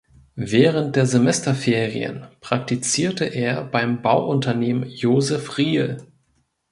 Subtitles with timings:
[0.33, 5.99] Während der Semesterferien praktizierte er beim Bauunternehmen Josef Riehl.